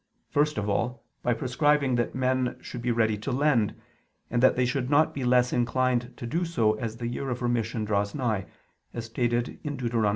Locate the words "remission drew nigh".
7.43-8.47